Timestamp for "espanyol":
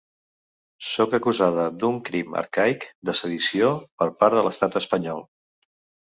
4.81-5.21